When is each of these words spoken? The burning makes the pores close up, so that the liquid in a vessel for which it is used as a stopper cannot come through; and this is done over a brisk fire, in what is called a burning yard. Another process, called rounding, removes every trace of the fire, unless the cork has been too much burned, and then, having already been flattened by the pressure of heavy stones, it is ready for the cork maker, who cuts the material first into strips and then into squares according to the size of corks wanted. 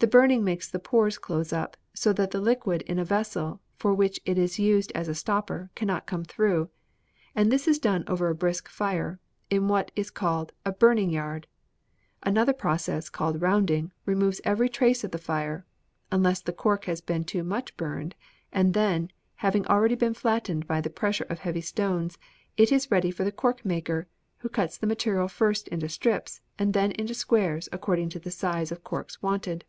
The 0.00 0.06
burning 0.06 0.44
makes 0.44 0.70
the 0.70 0.78
pores 0.78 1.18
close 1.18 1.52
up, 1.52 1.76
so 1.92 2.12
that 2.12 2.30
the 2.30 2.40
liquid 2.40 2.82
in 2.82 3.00
a 3.00 3.04
vessel 3.04 3.60
for 3.74 3.92
which 3.92 4.20
it 4.24 4.38
is 4.38 4.56
used 4.56 4.92
as 4.94 5.08
a 5.08 5.14
stopper 5.14 5.70
cannot 5.74 6.06
come 6.06 6.22
through; 6.24 6.70
and 7.34 7.50
this 7.50 7.66
is 7.66 7.80
done 7.80 8.04
over 8.06 8.28
a 8.28 8.34
brisk 8.36 8.68
fire, 8.68 9.18
in 9.50 9.66
what 9.66 9.90
is 9.96 10.12
called 10.12 10.52
a 10.64 10.70
burning 10.70 11.10
yard. 11.10 11.48
Another 12.22 12.52
process, 12.52 13.08
called 13.10 13.42
rounding, 13.42 13.90
removes 14.06 14.40
every 14.44 14.68
trace 14.68 15.02
of 15.02 15.10
the 15.10 15.18
fire, 15.18 15.66
unless 16.12 16.40
the 16.40 16.52
cork 16.52 16.84
has 16.84 17.00
been 17.00 17.24
too 17.24 17.42
much 17.42 17.76
burned, 17.76 18.14
and 18.52 18.74
then, 18.74 19.10
having 19.34 19.66
already 19.66 19.96
been 19.96 20.14
flattened 20.14 20.64
by 20.68 20.80
the 20.80 20.90
pressure 20.90 21.26
of 21.28 21.40
heavy 21.40 21.60
stones, 21.60 22.18
it 22.56 22.70
is 22.70 22.88
ready 22.88 23.10
for 23.10 23.24
the 23.24 23.32
cork 23.32 23.64
maker, 23.64 24.06
who 24.38 24.48
cuts 24.48 24.78
the 24.78 24.86
material 24.86 25.26
first 25.26 25.66
into 25.66 25.88
strips 25.88 26.40
and 26.56 26.72
then 26.72 26.92
into 26.92 27.14
squares 27.14 27.68
according 27.72 28.08
to 28.08 28.20
the 28.20 28.30
size 28.30 28.70
of 28.70 28.84
corks 28.84 29.20
wanted. 29.20 29.64